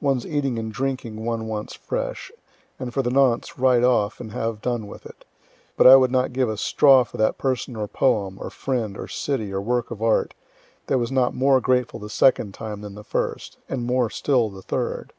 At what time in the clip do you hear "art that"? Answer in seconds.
10.00-10.96